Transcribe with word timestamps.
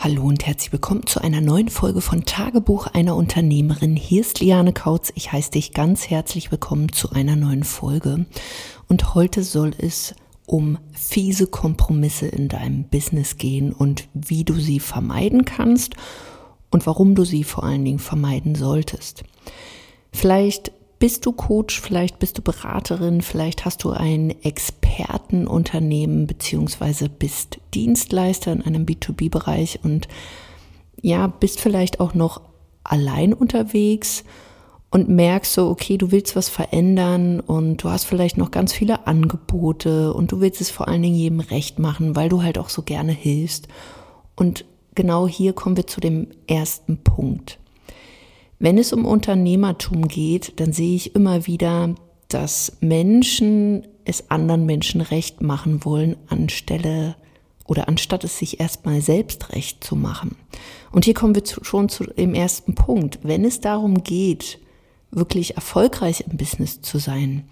Hallo 0.00 0.22
und 0.22 0.46
herzlich 0.46 0.70
willkommen 0.70 1.08
zu 1.08 1.20
einer 1.20 1.40
neuen 1.40 1.68
Folge 1.68 2.00
von 2.00 2.24
Tagebuch 2.24 2.86
einer 2.86 3.16
Unternehmerin. 3.16 3.96
Hier 3.96 4.20
ist 4.20 4.38
Liane 4.38 4.72
Kautz. 4.72 5.10
Ich 5.16 5.32
heiße 5.32 5.50
dich 5.50 5.74
ganz 5.74 6.08
herzlich 6.08 6.52
willkommen 6.52 6.92
zu 6.92 7.10
einer 7.10 7.34
neuen 7.34 7.64
Folge. 7.64 8.24
Und 8.86 9.16
heute 9.16 9.42
soll 9.42 9.72
es 9.76 10.14
um 10.46 10.78
fiese 10.92 11.48
Kompromisse 11.48 12.28
in 12.28 12.46
deinem 12.46 12.84
Business 12.84 13.38
gehen 13.38 13.72
und 13.72 14.06
wie 14.14 14.44
du 14.44 14.54
sie 14.54 14.78
vermeiden 14.78 15.44
kannst 15.44 15.96
und 16.70 16.86
warum 16.86 17.16
du 17.16 17.24
sie 17.24 17.42
vor 17.42 17.64
allen 17.64 17.84
Dingen 17.84 17.98
vermeiden 17.98 18.54
solltest. 18.54 19.24
Vielleicht 20.12 20.70
bist 20.98 21.26
du 21.26 21.32
Coach, 21.32 21.80
vielleicht 21.80 22.18
bist 22.18 22.38
du 22.38 22.42
Beraterin, 22.42 23.22
vielleicht 23.22 23.64
hast 23.64 23.84
du 23.84 23.90
ein 23.90 24.34
Expertenunternehmen 24.42 26.26
beziehungsweise 26.26 27.08
bist 27.08 27.58
Dienstleister 27.74 28.52
in 28.52 28.62
einem 28.62 28.84
B2B-Bereich 28.84 29.80
und 29.84 30.08
ja, 31.00 31.28
bist 31.28 31.60
vielleicht 31.60 32.00
auch 32.00 32.14
noch 32.14 32.40
allein 32.82 33.32
unterwegs 33.32 34.24
und 34.90 35.08
merkst 35.08 35.52
so, 35.52 35.68
okay, 35.68 35.98
du 35.98 36.10
willst 36.10 36.34
was 36.34 36.48
verändern 36.48 37.40
und 37.40 37.84
du 37.84 37.90
hast 37.90 38.04
vielleicht 38.04 38.38
noch 38.38 38.50
ganz 38.50 38.72
viele 38.72 39.06
Angebote 39.06 40.12
und 40.14 40.32
du 40.32 40.40
willst 40.40 40.60
es 40.60 40.70
vor 40.70 40.88
allen 40.88 41.02
Dingen 41.02 41.14
jedem 41.14 41.40
recht 41.40 41.78
machen, 41.78 42.16
weil 42.16 42.28
du 42.28 42.42
halt 42.42 42.58
auch 42.58 42.70
so 42.70 42.82
gerne 42.82 43.12
hilfst. 43.12 43.68
Und 44.34 44.64
genau 44.94 45.28
hier 45.28 45.52
kommen 45.52 45.76
wir 45.76 45.86
zu 45.86 46.00
dem 46.00 46.28
ersten 46.46 46.98
Punkt. 46.98 47.58
Wenn 48.58 48.78
es 48.78 48.92
um 48.92 49.04
Unternehmertum 49.04 50.08
geht, 50.08 50.58
dann 50.60 50.72
sehe 50.72 50.96
ich 50.96 51.14
immer 51.14 51.46
wieder, 51.46 51.94
dass 52.28 52.76
Menschen 52.80 53.86
es 54.04 54.30
anderen 54.30 54.66
Menschen 54.66 55.00
recht 55.00 55.42
machen 55.42 55.84
wollen, 55.84 56.16
anstelle 56.28 57.16
oder 57.66 57.86
anstatt 57.86 58.24
es 58.24 58.38
sich 58.38 58.58
erstmal 58.58 59.00
selbst 59.00 59.52
recht 59.52 59.84
zu 59.84 59.94
machen. 59.94 60.36
Und 60.90 61.04
hier 61.04 61.14
kommen 61.14 61.34
wir 61.34 61.44
zu, 61.44 61.62
schon 61.62 61.88
zu 61.88 62.04
dem 62.04 62.34
ersten 62.34 62.74
Punkt. 62.74 63.20
Wenn 63.22 63.44
es 63.44 63.60
darum 63.60 64.02
geht, 64.02 64.58
wirklich 65.10 65.56
erfolgreich 65.56 66.24
im 66.28 66.36
Business 66.36 66.80
zu 66.80 66.98
sein, 66.98 67.44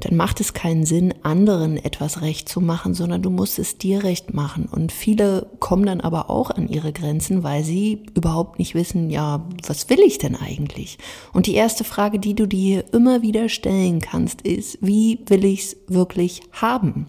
dann 0.00 0.16
macht 0.16 0.40
es 0.40 0.54
keinen 0.54 0.86
Sinn, 0.86 1.14
anderen 1.22 1.76
etwas 1.76 2.22
recht 2.22 2.48
zu 2.48 2.60
machen, 2.60 2.94
sondern 2.94 3.20
du 3.22 3.28
musst 3.28 3.58
es 3.58 3.76
dir 3.76 4.02
recht 4.02 4.32
machen. 4.32 4.64
Und 4.64 4.92
viele 4.92 5.46
kommen 5.60 5.84
dann 5.84 6.00
aber 6.00 6.30
auch 6.30 6.50
an 6.50 6.68
ihre 6.68 6.92
Grenzen, 6.92 7.42
weil 7.42 7.64
sie 7.64 8.04
überhaupt 8.14 8.58
nicht 8.58 8.74
wissen, 8.74 9.10
ja, 9.10 9.46
was 9.66 9.90
will 9.90 10.00
ich 10.00 10.16
denn 10.18 10.36
eigentlich? 10.36 10.98
Und 11.32 11.46
die 11.46 11.54
erste 11.54 11.84
Frage, 11.84 12.18
die 12.18 12.34
du 12.34 12.46
dir 12.46 12.84
immer 12.92 13.20
wieder 13.20 13.48
stellen 13.50 14.00
kannst, 14.00 14.40
ist, 14.42 14.78
wie 14.80 15.20
will 15.26 15.44
ich 15.44 15.60
es 15.60 15.76
wirklich 15.88 16.40
haben? 16.52 17.06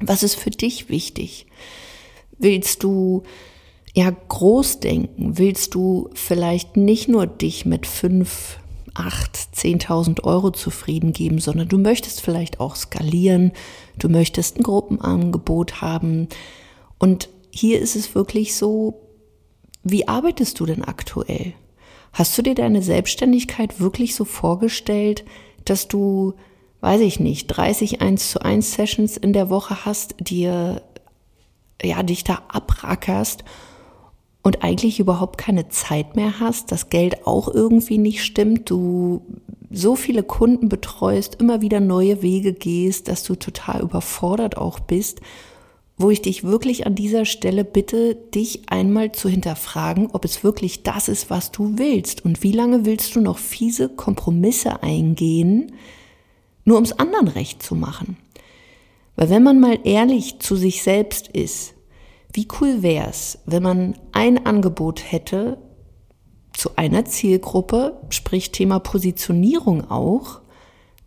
Was 0.00 0.22
ist 0.22 0.36
für 0.36 0.50
dich 0.50 0.88
wichtig? 0.88 1.46
Willst 2.38 2.84
du 2.84 3.24
ja 3.94 4.10
groß 4.10 4.80
denken? 4.80 5.38
Willst 5.38 5.74
du 5.74 6.10
vielleicht 6.14 6.76
nicht 6.76 7.08
nur 7.08 7.26
dich 7.26 7.64
mit 7.64 7.86
fünf 7.86 8.58
8, 8.98 9.36
10.000 9.54 10.24
Euro 10.24 10.50
zufrieden 10.50 11.12
geben, 11.12 11.38
sondern 11.38 11.68
du 11.68 11.78
möchtest 11.78 12.20
vielleicht 12.20 12.60
auch 12.60 12.76
skalieren, 12.76 13.52
du 13.98 14.08
möchtest 14.08 14.56
ein 14.56 14.62
Gruppenangebot 14.62 15.80
haben. 15.80 16.28
Und 16.98 17.28
hier 17.50 17.80
ist 17.80 17.96
es 17.96 18.14
wirklich 18.14 18.56
so, 18.56 19.00
wie 19.82 20.08
arbeitest 20.08 20.58
du 20.58 20.66
denn 20.66 20.82
aktuell? 20.82 21.54
Hast 22.12 22.36
du 22.38 22.42
dir 22.42 22.54
deine 22.54 22.82
Selbstständigkeit 22.82 23.78
wirklich 23.78 24.14
so 24.14 24.24
vorgestellt, 24.24 25.24
dass 25.64 25.86
du, 25.88 26.34
weiß 26.80 27.02
ich 27.02 27.20
nicht, 27.20 27.48
30 27.48 28.00
1 28.00 28.30
zu 28.30 28.40
1 28.40 28.72
Sessions 28.72 29.16
in 29.16 29.32
der 29.32 29.50
Woche 29.50 29.84
hast, 29.84 30.14
dir, 30.18 30.82
ja, 31.82 32.02
dich 32.02 32.24
da 32.24 32.42
abrackerst 32.48 33.44
und 34.46 34.62
eigentlich 34.62 35.00
überhaupt 35.00 35.38
keine 35.38 35.70
Zeit 35.70 36.14
mehr 36.14 36.38
hast, 36.38 36.70
das 36.70 36.88
Geld 36.88 37.26
auch 37.26 37.52
irgendwie 37.52 37.98
nicht 37.98 38.22
stimmt, 38.22 38.70
du 38.70 39.22
so 39.72 39.96
viele 39.96 40.22
Kunden 40.22 40.68
betreust, 40.68 41.40
immer 41.40 41.62
wieder 41.62 41.80
neue 41.80 42.22
Wege 42.22 42.52
gehst, 42.52 43.08
dass 43.08 43.24
du 43.24 43.34
total 43.34 43.80
überfordert 43.80 44.56
auch 44.56 44.78
bist, 44.78 45.20
wo 45.96 46.10
ich 46.10 46.22
dich 46.22 46.44
wirklich 46.44 46.86
an 46.86 46.94
dieser 46.94 47.24
Stelle 47.24 47.64
bitte, 47.64 48.14
dich 48.14 48.70
einmal 48.70 49.10
zu 49.10 49.28
hinterfragen, 49.28 50.10
ob 50.12 50.24
es 50.24 50.44
wirklich 50.44 50.84
das 50.84 51.08
ist, 51.08 51.28
was 51.28 51.50
du 51.50 51.76
willst 51.76 52.24
und 52.24 52.44
wie 52.44 52.52
lange 52.52 52.84
willst 52.84 53.16
du 53.16 53.20
noch 53.20 53.38
fiese 53.38 53.88
Kompromisse 53.88 54.80
eingehen, 54.80 55.72
nur 56.64 56.76
ums 56.76 56.92
anderen 56.92 57.26
recht 57.26 57.64
zu 57.64 57.74
machen. 57.74 58.16
Weil 59.16 59.28
wenn 59.28 59.42
man 59.42 59.58
mal 59.58 59.80
ehrlich 59.82 60.38
zu 60.38 60.54
sich 60.54 60.84
selbst 60.84 61.26
ist, 61.26 61.74
wie 62.36 62.46
cool 62.60 62.82
wäre 62.82 63.08
es, 63.08 63.38
wenn 63.46 63.62
man 63.62 63.94
ein 64.12 64.44
Angebot 64.44 65.10
hätte 65.10 65.56
zu 66.52 66.76
einer 66.76 67.06
Zielgruppe, 67.06 67.98
sprich 68.10 68.52
Thema 68.52 68.78
Positionierung 68.78 69.90
auch, 69.90 70.40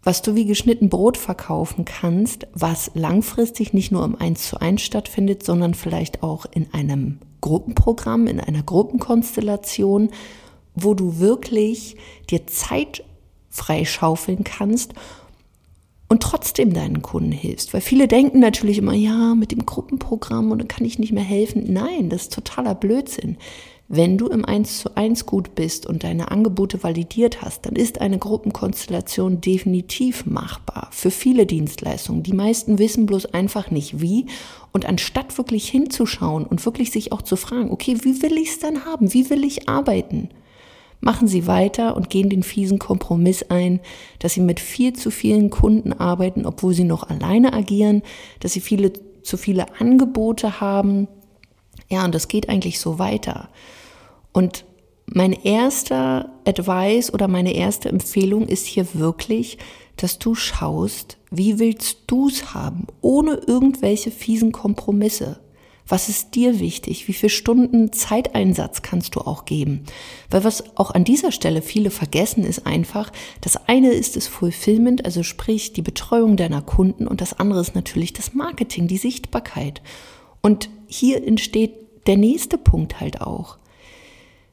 was 0.03 0.23
du 0.23 0.33
wie 0.33 0.45
geschnitten 0.45 0.89
Brot 0.89 1.17
verkaufen 1.17 1.85
kannst, 1.85 2.47
was 2.53 2.91
langfristig 2.95 3.73
nicht 3.73 3.91
nur 3.91 4.03
im 4.05 4.15
1 4.15 4.49
zu 4.49 4.59
1 4.59 4.81
stattfindet, 4.81 5.43
sondern 5.43 5.75
vielleicht 5.75 6.23
auch 6.23 6.47
in 6.49 6.73
einem 6.73 7.19
Gruppenprogramm, 7.41 8.25
in 8.25 8.39
einer 8.39 8.63
Gruppenkonstellation, 8.63 10.09
wo 10.73 10.95
du 10.95 11.19
wirklich 11.19 11.95
dir 12.29 12.47
Zeit 12.47 13.03
freischaufeln 13.49 14.43
kannst 14.43 14.93
und 16.09 16.23
trotzdem 16.23 16.73
deinen 16.73 17.01
Kunden 17.01 17.31
hilfst. 17.31 17.73
Weil 17.73 17.81
viele 17.81 18.07
denken 18.07 18.39
natürlich 18.39 18.79
immer, 18.79 18.93
ja, 18.93 19.35
mit 19.35 19.51
dem 19.51 19.65
Gruppenprogramm 19.65 20.51
und 20.51 20.57
dann 20.57 20.67
kann 20.67 20.85
ich 20.85 20.99
nicht 20.99 21.13
mehr 21.13 21.23
helfen. 21.23 21.71
Nein, 21.71 22.09
das 22.09 22.23
ist 22.23 22.33
totaler 22.33 22.75
Blödsinn. 22.75 23.37
Wenn 23.91 24.19
du 24.19 24.27
im 24.27 24.45
1 24.45 24.81
zu 24.81 24.95
1 24.95 25.25
gut 25.25 25.55
bist 25.55 25.87
und 25.87 26.03
deine 26.03 26.29
Angebote 26.29 26.83
validiert 26.83 27.41
hast, 27.41 27.65
dann 27.65 27.75
ist 27.75 28.01
eine 28.01 28.19
Gruppenkonstellation 28.19 29.41
definitiv 29.41 30.27
machbar 30.27 30.89
für 30.91 31.09
viele 31.09 31.47
Dienstleistungen. 31.47 32.21
Die 32.21 32.33
meisten 32.33 32.77
wissen 32.77 33.07
bloß 33.07 33.33
einfach 33.33 33.71
nicht 33.71 33.99
wie. 33.99 34.27
Und 34.71 34.85
anstatt 34.85 35.35
wirklich 35.39 35.67
hinzuschauen 35.67 36.45
und 36.45 36.63
wirklich 36.65 36.91
sich 36.91 37.11
auch 37.11 37.23
zu 37.23 37.35
fragen, 37.35 37.71
okay, 37.71 37.97
wie 38.01 38.21
will 38.21 38.37
ich 38.37 38.49
es 38.49 38.59
dann 38.59 38.85
haben? 38.85 39.11
Wie 39.11 39.27
will 39.31 39.43
ich 39.43 39.67
arbeiten? 39.67 40.29
Machen 41.01 41.27
sie 41.27 41.47
weiter 41.47 41.95
und 41.95 42.09
gehen 42.09 42.29
den 42.29 42.43
fiesen 42.43 42.79
Kompromiss 42.79 43.43
ein, 43.43 43.79
dass 44.19 44.33
sie 44.33 44.41
mit 44.41 44.59
viel 44.59 44.93
zu 44.93 45.11
vielen 45.11 45.49
Kunden 45.49 45.93
arbeiten, 45.93 46.45
obwohl 46.45 46.73
sie 46.73 46.83
noch 46.83 47.09
alleine 47.09 47.53
agieren, 47.53 48.01
dass 48.39 48.53
sie 48.53 48.61
viele 48.61 48.93
zu 49.23 49.37
viele 49.37 49.79
Angebote 49.79 50.59
haben. 50.59 51.07
Ja, 51.89 52.05
und 52.05 52.15
das 52.15 52.27
geht 52.27 52.49
eigentlich 52.49 52.79
so 52.79 52.99
weiter. 52.99 53.49
Und 54.33 54.65
mein 55.05 55.33
erster 55.33 56.29
Advice 56.45 57.11
oder 57.13 57.27
meine 57.27 57.53
erste 57.53 57.89
Empfehlung 57.89 58.47
ist 58.47 58.67
hier 58.67 58.87
wirklich, 58.93 59.57
dass 59.97 60.19
du 60.19 60.35
schaust, 60.35 61.17
wie 61.31 61.59
willst 61.59 62.03
du's 62.07 62.53
haben, 62.53 62.87
ohne 63.01 63.33
irgendwelche 63.33 64.11
fiesen 64.11 64.51
Kompromisse. 64.51 65.39
Was 65.89 66.07
ist 66.07 66.35
dir 66.35 66.59
wichtig? 66.59 67.07
Wie 67.07 67.13
viele 67.13 67.31
Stunden 67.31 67.91
Zeiteinsatz 67.91 68.83
kannst 68.83 69.15
du 69.15 69.21
auch 69.21 69.45
geben? 69.45 69.85
Weil 70.29 70.43
was 70.43 70.77
auch 70.77 70.91
an 70.91 71.03
dieser 71.03 71.31
Stelle 71.31 71.63
viele 71.63 71.89
vergessen, 71.89 72.43
ist 72.43 72.67
einfach, 72.67 73.11
das 73.41 73.67
eine 73.67 73.91
ist 73.91 74.15
das 74.15 74.27
Fulfillment, 74.27 75.03
also 75.03 75.23
sprich 75.23 75.73
die 75.73 75.81
Betreuung 75.81 76.37
deiner 76.37 76.61
Kunden 76.61 77.07
und 77.07 77.21
das 77.21 77.39
andere 77.39 77.59
ist 77.59 77.73
natürlich 77.73 78.13
das 78.13 78.35
Marketing, 78.35 78.87
die 78.87 78.97
Sichtbarkeit. 78.97 79.81
Und 80.41 80.69
hier 80.85 81.25
entsteht 81.25 81.73
der 82.05 82.17
nächste 82.17 82.59
Punkt 82.59 82.99
halt 82.99 83.21
auch. 83.21 83.57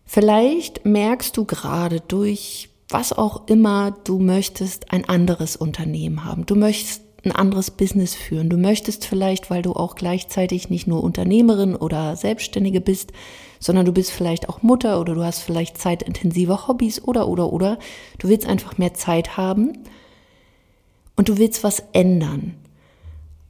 Vielleicht 0.07 0.87
merkst 0.87 1.37
du 1.37 1.45
gerade 1.45 2.01
durch 2.01 2.71
was 2.89 3.13
auch 3.13 3.49
immer 3.49 3.91
du 4.05 4.19
möchtest, 4.21 4.93
ein 4.93 5.09
anderes 5.09 5.57
Unternehmen 5.57 6.25
haben. 6.25 6.47
Du 6.47 6.55
möchtest 6.55 7.03
ein 7.27 7.33
anderes 7.33 7.71
Business 7.71 8.15
führen. 8.15 8.49
Du 8.49 8.57
möchtest 8.57 9.05
vielleicht, 9.05 9.51
weil 9.51 9.63
du 9.63 9.73
auch 9.73 9.95
gleichzeitig 9.95 10.71
nicht 10.71 10.87
nur 10.87 11.05
Unternehmerin 11.05 11.77
oder 11.77 12.17
Selbstständige 12.17 12.81
bist, 12.81 13.13
sondern 13.59 13.85
du 13.85 13.93
bist 13.93 14.11
vielleicht 14.11 14.49
auch 14.49 14.63
Mutter 14.63 15.01
oder 15.01 15.15
du 15.15 15.25
hast 15.25 15.41
vielleicht 15.41 15.79
zeitintensive 15.79 16.67
Hobbys 16.69 17.03
oder, 17.03 17.29
oder, 17.29 17.53
oder. 17.53 17.79
Du 18.19 18.29
willst 18.29 18.47
einfach 18.47 18.79
mehr 18.79 18.95
Zeit 18.95 19.37
haben 19.37 19.79
und 21.17 21.29
du 21.29 21.39
willst 21.39 21.65
was 21.65 21.83
ändern. 21.93 22.55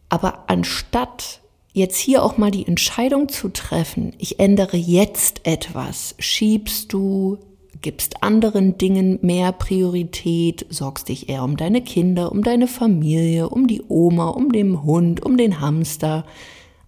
Aber 0.08 0.44
anstatt 0.48 1.40
jetzt 1.72 1.98
hier 1.98 2.22
auch 2.22 2.38
mal 2.38 2.50
die 2.50 2.66
Entscheidung 2.66 3.28
zu 3.28 3.48
treffen, 3.48 4.14
ich 4.18 4.40
ändere 4.40 4.76
jetzt 4.76 5.40
etwas, 5.44 6.14
schiebst 6.18 6.92
du 6.92 7.38
gibst 7.86 8.24
anderen 8.24 8.78
Dingen 8.78 9.20
mehr 9.22 9.52
Priorität, 9.52 10.66
sorgst 10.70 11.08
dich 11.08 11.28
eher 11.28 11.44
um 11.44 11.56
deine 11.56 11.82
Kinder, 11.82 12.32
um 12.32 12.42
deine 12.42 12.66
Familie, 12.66 13.48
um 13.48 13.68
die 13.68 13.80
Oma, 13.86 14.30
um 14.30 14.50
den 14.50 14.82
Hund, 14.82 15.24
um 15.24 15.36
den 15.36 15.60
Hamster, 15.60 16.24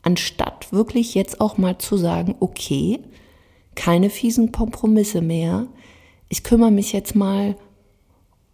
anstatt 0.03 0.73
wirklich 0.73 1.15
jetzt 1.15 1.41
auch 1.41 1.57
mal 1.57 1.79
zu 1.79 1.97
sagen, 1.97 2.35
okay, 2.41 2.99
keine 3.77 4.11
fiesen 4.11 4.51
Kompromisse 4.51 5.21
mehr, 5.21 5.69
ich 6.29 6.43
kümmere 6.43 6.73
mich 6.73 6.93
jetzt 6.93 7.15
mal 7.15 7.55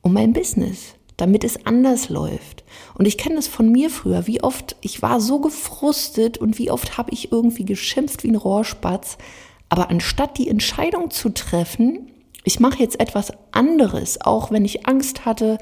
um 0.02 0.12
mein 0.12 0.34
Business. 0.34 0.96
damit 1.16 1.44
es 1.44 1.64
anders 1.64 2.08
läuft. 2.08 2.64
Und 2.98 3.06
ich 3.06 3.18
kenne 3.18 3.36
das 3.36 3.46
von 3.46 3.70
mir 3.70 3.88
früher, 3.90 4.26
wie 4.26 4.42
oft, 4.42 4.76
ich 4.80 5.00
war 5.00 5.20
so 5.20 5.38
gefrustet 5.40 6.38
und 6.38 6.58
wie 6.58 6.70
oft 6.70 6.98
habe 6.98 7.12
ich 7.12 7.30
irgendwie 7.30 7.64
geschimpft 7.64 8.24
wie 8.24 8.30
ein 8.30 8.36
Rohrspatz. 8.36 9.16
Aber 9.68 9.90
anstatt 9.90 10.38
die 10.38 10.48
Entscheidung 10.48 11.10
zu 11.10 11.28
treffen, 11.28 12.10
ich 12.44 12.60
mache 12.60 12.78
jetzt 12.78 13.00
etwas 13.00 13.32
anderes, 13.50 14.20
auch 14.20 14.50
wenn 14.50 14.64
ich 14.64 14.86
Angst 14.86 15.24
hatte, 15.24 15.58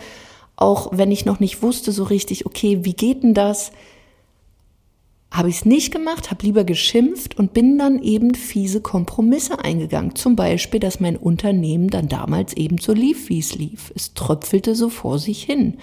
auch 0.57 0.91
wenn 0.93 1.11
ich 1.11 1.25
noch 1.25 1.41
nicht 1.41 1.63
wusste 1.63 1.93
so 1.93 2.05
richtig, 2.05 2.45
okay, 2.45 2.81
wie 2.83 2.93
geht 2.93 3.23
denn 3.23 3.35
das? 3.35 3.73
Habe 5.31 5.49
ich 5.49 5.57
es 5.57 5.65
nicht 5.65 5.93
gemacht, 5.93 6.31
habe 6.31 6.45
lieber 6.45 6.65
geschimpft 6.65 7.39
und 7.39 7.55
bin 7.55 7.79
dann 7.79 8.03
eben 8.03 8.35
fiese 8.35 8.83
Kompromisse 8.83 9.65
eingegangen. 9.65 10.15
Zum 10.15 10.37
Beispiel, 10.37 10.79
dass 10.79 11.01
mein 11.01 11.17
Unternehmen 11.17 11.89
dann 11.89 12.09
damals 12.09 12.53
eben 12.53 12.77
so 12.79 12.93
lief, 12.93 13.31
wie 13.31 13.39
es 13.39 13.55
lief. 13.55 13.93
Es 13.97 14.13
tröpfelte 14.13 14.75
so 14.75 14.91
vor 14.91 15.19
sich 15.19 15.43
hin, 15.43 15.79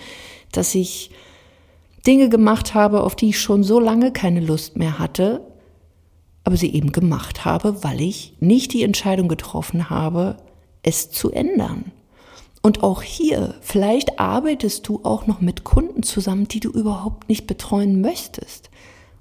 dass 0.51 0.75
ich 0.75 1.09
Dinge 2.05 2.29
gemacht 2.29 2.75
habe, 2.75 3.01
auf 3.01 3.15
die 3.15 3.29
ich 3.29 3.39
schon 3.39 3.63
so 3.63 3.79
lange 3.79 4.11
keine 4.11 4.39
Lust 4.39 4.77
mehr 4.77 4.99
hatte, 4.99 5.41
aber 6.43 6.57
sie 6.57 6.73
eben 6.73 6.91
gemacht 6.91 7.43
habe, 7.43 7.83
weil 7.83 8.01
ich 8.01 8.33
nicht 8.39 8.73
die 8.73 8.83
Entscheidung 8.83 9.27
getroffen 9.27 9.89
habe, 9.89 10.37
es 10.83 11.11
zu 11.11 11.31
ändern. 11.31 11.91
Und 12.61 12.83
auch 12.83 13.01
hier, 13.01 13.55
vielleicht 13.61 14.19
arbeitest 14.19 14.87
du 14.87 15.01
auch 15.03 15.27
noch 15.27 15.39
mit 15.39 15.63
Kunden 15.63 16.03
zusammen, 16.03 16.47
die 16.47 16.59
du 16.59 16.69
überhaupt 16.69 17.29
nicht 17.29 17.47
betreuen 17.47 18.01
möchtest. 18.01 18.69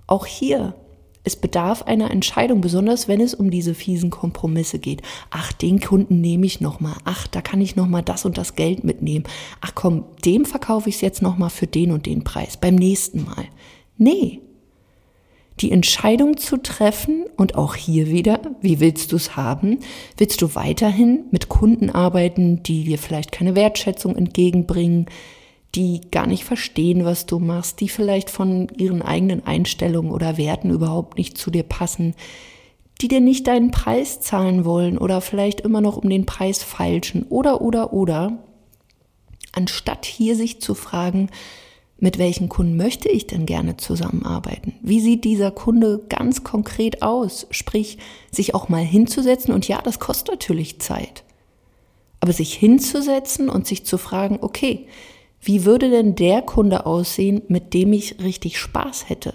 Auch 0.06 0.26
hier, 0.26 0.74
es 1.22 1.36
bedarf 1.36 1.82
einer 1.82 2.10
Entscheidung, 2.10 2.60
besonders 2.60 3.06
wenn 3.06 3.20
es 3.20 3.34
um 3.34 3.50
diese 3.50 3.74
fiesen 3.74 4.10
Kompromisse 4.10 4.78
geht. 4.78 5.02
Ach, 5.30 5.52
den 5.52 5.78
Kunden 5.78 6.20
nehme 6.20 6.46
ich 6.46 6.60
nochmal. 6.60 6.96
Ach, 7.04 7.26
da 7.26 7.40
kann 7.40 7.60
ich 7.60 7.76
nochmal 7.76 8.02
das 8.02 8.24
und 8.24 8.38
das 8.38 8.54
Geld 8.54 8.82
mitnehmen. 8.82 9.24
Ach 9.60 9.72
komm, 9.74 10.04
dem 10.24 10.44
verkaufe 10.44 10.88
ich 10.88 10.96
es 10.96 11.00
jetzt 11.00 11.22
nochmal 11.22 11.50
für 11.50 11.66
den 11.66 11.92
und 11.92 12.06
den 12.06 12.24
Preis 12.24 12.56
beim 12.56 12.74
nächsten 12.74 13.24
Mal. 13.24 13.44
Nee, 13.98 14.40
die 15.60 15.72
Entscheidung 15.72 16.36
zu 16.36 16.56
treffen 16.56 17.24
und 17.36 17.56
auch 17.56 17.74
hier 17.74 18.08
wieder, 18.08 18.40
wie 18.60 18.80
willst 18.80 19.12
du 19.12 19.16
es 19.16 19.36
haben? 19.36 19.80
Willst 20.16 20.40
du 20.40 20.54
weiterhin 20.54 21.24
mit 21.30 21.48
Kunden 21.48 21.90
arbeiten, 21.90 22.62
die 22.62 22.84
dir 22.84 22.98
vielleicht 22.98 23.32
keine 23.32 23.54
Wertschätzung 23.54 24.16
entgegenbringen, 24.16 25.06
die 25.74 26.00
gar 26.10 26.26
nicht 26.26 26.44
verstehen, 26.44 27.04
was 27.04 27.26
du 27.26 27.38
machst, 27.38 27.80
die 27.80 27.88
vielleicht 27.88 28.30
von 28.30 28.68
ihren 28.76 29.02
eigenen 29.02 29.46
Einstellungen 29.46 30.12
oder 30.12 30.36
Werten 30.36 30.70
überhaupt 30.70 31.18
nicht 31.18 31.36
zu 31.36 31.50
dir 31.50 31.62
passen, 31.62 32.14
die 33.00 33.08
dir 33.08 33.20
nicht 33.20 33.46
deinen 33.46 33.70
Preis 33.70 34.20
zahlen 34.20 34.64
wollen 34.64 34.98
oder 34.98 35.20
vielleicht 35.20 35.60
immer 35.60 35.80
noch 35.80 35.96
um 35.96 36.08
den 36.08 36.26
Preis 36.26 36.62
feilschen 36.62 37.24
oder 37.28 37.60
oder 37.60 37.92
oder, 37.92 38.38
anstatt 39.52 40.04
hier 40.04 40.36
sich 40.36 40.60
zu 40.60 40.74
fragen, 40.74 41.28
mit 42.00 42.18
welchen 42.18 42.48
Kunden 42.48 42.76
möchte 42.76 43.08
ich 43.08 43.26
denn 43.26 43.44
gerne 43.44 43.76
zusammenarbeiten? 43.76 44.74
Wie 44.82 45.00
sieht 45.00 45.24
dieser 45.24 45.50
Kunde 45.50 46.00
ganz 46.08 46.44
konkret 46.44 47.02
aus? 47.02 47.46
Sprich, 47.50 47.98
sich 48.30 48.54
auch 48.54 48.68
mal 48.68 48.84
hinzusetzen 48.84 49.52
und 49.52 49.66
ja, 49.66 49.82
das 49.82 49.98
kostet 49.98 50.28
natürlich 50.28 50.80
Zeit. 50.80 51.24
Aber 52.20 52.32
sich 52.32 52.54
hinzusetzen 52.54 53.48
und 53.48 53.66
sich 53.66 53.84
zu 53.84 53.98
fragen, 53.98 54.38
okay, 54.40 54.86
wie 55.40 55.64
würde 55.64 55.90
denn 55.90 56.14
der 56.14 56.42
Kunde 56.42 56.86
aussehen, 56.86 57.42
mit 57.48 57.74
dem 57.74 57.92
ich 57.92 58.20
richtig 58.22 58.58
Spaß 58.58 59.08
hätte? 59.08 59.34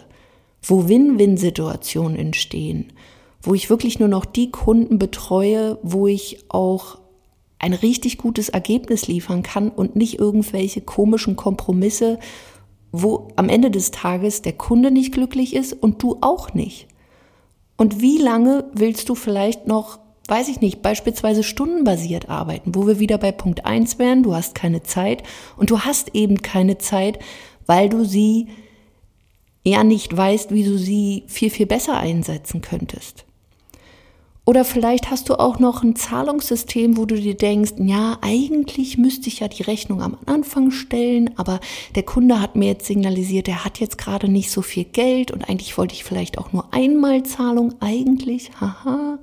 Wo 0.61 0.87
Win-Win-Situationen 0.87 2.17
entstehen? 2.17 2.93
Wo 3.41 3.53
ich 3.53 3.69
wirklich 3.69 3.99
nur 3.99 4.09
noch 4.09 4.25
die 4.25 4.51
Kunden 4.51 4.99
betreue, 4.99 5.79
wo 5.81 6.07
ich 6.07 6.45
auch 6.49 6.99
ein 7.59 7.73
richtig 7.73 8.17
gutes 8.17 8.49
Ergebnis 8.49 9.07
liefern 9.07 9.43
kann 9.43 9.69
und 9.69 9.95
nicht 9.95 10.19
irgendwelche 10.19 10.81
komischen 10.81 11.37
Kompromisse 11.37 12.19
wo 12.93 13.29
am 13.35 13.49
Ende 13.49 13.71
des 13.71 13.91
Tages 13.91 14.43
der 14.43 14.53
Kunde 14.53 14.91
nicht 14.91 15.13
glücklich 15.13 15.55
ist 15.55 15.73
und 15.73 16.01
du 16.01 16.19
auch 16.21 16.53
nicht. 16.53 16.87
Und 17.75 18.01
wie 18.01 18.19
lange 18.19 18.65
willst 18.73 19.09
du 19.09 19.15
vielleicht 19.15 19.67
noch, 19.67 19.97
weiß 20.27 20.47
ich 20.47 20.61
nicht, 20.61 20.83
beispielsweise 20.83 21.41
stundenbasiert 21.41 22.29
arbeiten, 22.29 22.75
wo 22.75 22.85
wir 22.85 22.99
wieder 22.99 23.17
bei 23.17 23.31
Punkt 23.31 23.65
eins 23.65 23.97
wären, 23.97 24.21
du 24.21 24.35
hast 24.35 24.53
keine 24.53 24.83
Zeit 24.83 25.23
und 25.57 25.71
du 25.71 25.79
hast 25.79 26.13
eben 26.15 26.43
keine 26.43 26.77
Zeit, 26.77 27.17
weil 27.65 27.89
du 27.89 28.05
sie 28.05 28.47
ja 29.63 29.83
nicht 29.83 30.15
weißt, 30.15 30.53
wie 30.53 30.63
du 30.63 30.77
sie 30.77 31.23
viel, 31.27 31.49
viel 31.49 31.65
besser 31.65 31.97
einsetzen 31.97 32.61
könntest. 32.61 33.25
Oder 34.45 34.65
vielleicht 34.65 35.09
hast 35.09 35.29
du 35.29 35.35
auch 35.39 35.59
noch 35.59 35.83
ein 35.83 35.95
Zahlungssystem, 35.95 36.97
wo 36.97 37.05
du 37.05 37.15
dir 37.15 37.35
denkst, 37.35 37.73
ja, 37.77 38.17
eigentlich 38.21 38.97
müsste 38.97 39.29
ich 39.29 39.39
ja 39.39 39.47
die 39.47 39.63
Rechnung 39.63 40.01
am 40.01 40.17
Anfang 40.25 40.71
stellen, 40.71 41.31
aber 41.37 41.61
der 41.95 42.03
Kunde 42.03 42.41
hat 42.41 42.57
mir 42.57 42.67
jetzt 42.67 42.85
signalisiert, 42.85 43.47
er 43.47 43.63
hat 43.63 43.79
jetzt 43.79 43.97
gerade 43.97 44.27
nicht 44.27 44.51
so 44.51 44.61
viel 44.61 44.83
Geld 44.83 45.31
und 45.31 45.47
eigentlich 45.47 45.77
wollte 45.77 45.93
ich 45.93 46.03
vielleicht 46.03 46.37
auch 46.37 46.51
nur 46.51 46.73
einmal 46.73 47.23
Zahlung, 47.23 47.75
eigentlich, 47.79 48.51
haha. 48.59 49.19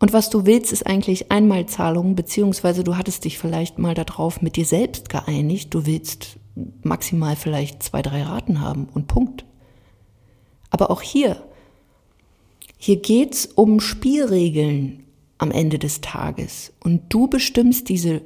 Und 0.00 0.12
was 0.12 0.28
du 0.28 0.44
willst, 0.44 0.72
ist 0.72 0.86
eigentlich 0.86 1.30
Einmalzahlung, 1.30 2.16
beziehungsweise 2.16 2.82
du 2.82 2.96
hattest 2.96 3.24
dich 3.24 3.38
vielleicht 3.38 3.78
mal 3.78 3.94
darauf 3.94 4.42
mit 4.42 4.56
dir 4.56 4.66
selbst 4.66 5.08
geeinigt, 5.08 5.72
du 5.72 5.86
willst 5.86 6.38
maximal 6.82 7.36
vielleicht 7.36 7.82
zwei, 7.82 8.02
drei 8.02 8.24
Raten 8.24 8.60
haben 8.60 8.88
und 8.92 9.06
Punkt. 9.06 9.44
Aber 10.70 10.90
auch 10.90 11.00
hier, 11.00 11.45
hier 12.86 12.98
geht's 12.98 13.46
um 13.46 13.80
Spielregeln 13.80 15.02
am 15.38 15.50
Ende 15.50 15.76
des 15.76 16.02
Tages. 16.02 16.72
Und 16.78 17.02
du 17.08 17.26
bestimmst 17.26 17.88
diese 17.88 18.20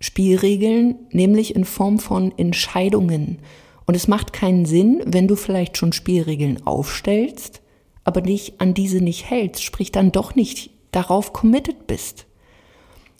Spielregeln, 0.00 0.94
nämlich 1.10 1.54
in 1.54 1.66
Form 1.66 1.98
von 1.98 2.32
Entscheidungen. 2.38 3.40
Und 3.84 3.94
es 3.94 4.08
macht 4.08 4.32
keinen 4.32 4.64
Sinn, 4.64 5.02
wenn 5.04 5.28
du 5.28 5.36
vielleicht 5.36 5.76
schon 5.76 5.92
Spielregeln 5.92 6.66
aufstellst, 6.66 7.60
aber 8.02 8.22
dich 8.22 8.54
an 8.62 8.72
diese 8.72 9.02
nicht 9.02 9.28
hältst, 9.28 9.62
sprich 9.62 9.92
dann 9.92 10.10
doch 10.10 10.34
nicht 10.34 10.70
darauf 10.90 11.34
committed 11.34 11.86
bist. 11.86 12.24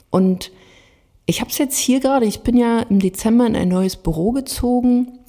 Und 0.09 0.51
ich 1.27 1.39
habe 1.39 1.51
es 1.51 1.59
jetzt 1.59 1.77
hier 1.77 1.99
gerade, 1.99 2.25
ich 2.25 2.39
bin 2.39 2.57
ja 2.57 2.79
im 2.79 2.97
Dezember 2.97 3.45
in 3.45 3.55
ein 3.55 3.69
neues 3.69 3.95
Büro 3.95 4.31
gezogen 4.31 5.19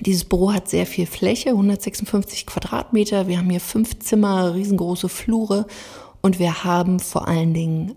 dieses 0.00 0.24
Büro 0.24 0.52
hat 0.52 0.68
sehr 0.68 0.86
viel 0.86 1.06
Fläche, 1.06 1.50
156 1.50 2.46
Quadratmeter. 2.46 3.28
Wir 3.28 3.38
haben 3.38 3.50
hier 3.50 3.60
fünf 3.60 3.98
Zimmer, 3.98 4.54
riesengroße 4.54 5.08
Flure 5.08 5.66
und 6.20 6.38
wir 6.38 6.64
haben 6.64 7.00
vor 7.00 7.28
allen 7.28 7.54
Dingen 7.54 7.94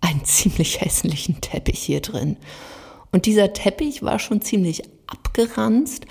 einen 0.00 0.24
ziemlich 0.24 0.80
hässlichen 0.80 1.40
Teppich 1.40 1.80
hier 1.80 2.00
drin. 2.00 2.36
Und 3.12 3.26
dieser 3.26 3.52
Teppich 3.52 4.02
war 4.02 4.18
schon 4.18 4.40
ziemlich 4.40 4.82
abgeranzt 5.06 6.06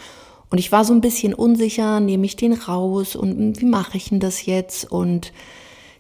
und 0.50 0.58
ich 0.58 0.72
war 0.72 0.84
so 0.84 0.94
ein 0.94 1.02
bisschen 1.02 1.34
unsicher, 1.34 2.00
nehme 2.00 2.26
ich 2.26 2.36
den 2.36 2.54
raus 2.54 3.16
und 3.16 3.62
wie 3.62 3.66
mache 3.66 3.98
ich 3.98 4.10
denn 4.10 4.20
das 4.20 4.46
jetzt? 4.46 4.92
Und 4.92 5.32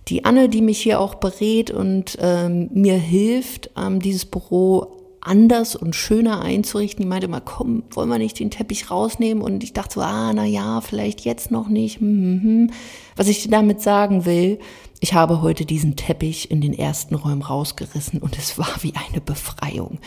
die 0.08 0.26
Anne, 0.26 0.50
die 0.50 0.62
mich 0.62 0.82
hier 0.82 1.00
auch 1.00 1.16
berät 1.16 1.70
und 1.70 2.18
ähm, 2.20 2.70
mir 2.74 2.96
hilft, 2.96 3.70
ähm, 3.78 4.02
dieses 4.02 4.26
Büro 4.26 4.99
anders 5.30 5.76
und 5.76 5.96
schöner 5.96 6.42
einzurichten. 6.42 7.04
Die 7.04 7.08
meinte 7.08 7.28
immer, 7.28 7.40
komm, 7.40 7.84
wollen 7.92 8.10
wir 8.10 8.18
nicht 8.18 8.40
den 8.40 8.50
Teppich 8.50 8.90
rausnehmen? 8.90 9.44
Und 9.44 9.64
ich 9.64 9.74
dachte 9.74 9.96
so, 9.96 10.02
ah, 10.02 10.34
na 10.34 10.44
ja, 10.44 10.82
vielleicht 10.82 11.22
jetzt 11.22 11.52
noch 11.52 11.70
nicht. 11.70 12.00
Hm, 12.00 12.18
hm, 12.18 12.42
hm. 12.44 12.72
Was 13.16 13.28
ich 13.28 13.44
dir 13.44 13.50
damit 13.50 13.82
sagen 13.82 14.26
will, 14.26 14.60
ich 15.00 15.14
habe 15.14 15.42
heute 15.42 15.66
diesen 15.66 15.96
Teppich 15.96 16.50
in 16.52 16.62
den 16.62 16.74
ersten 16.74 17.16
Räumen 17.16 17.44
rausgerissen 17.44 18.20
und 18.20 18.38
es 18.38 18.58
war 18.58 18.74
wie 18.82 18.94
eine 18.96 19.22
Befreiung. 19.22 20.00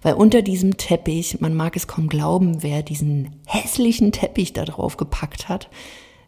Weil 0.00 0.14
unter 0.14 0.42
diesem 0.42 0.76
Teppich, 0.76 1.40
man 1.40 1.54
mag 1.54 1.76
es 1.76 1.86
kaum 1.86 2.08
glauben, 2.08 2.62
wer 2.62 2.82
diesen 2.82 3.40
hässlichen 3.46 4.12
Teppich 4.12 4.52
da 4.52 4.64
drauf 4.64 4.96
gepackt 4.96 5.48
hat, 5.48 5.68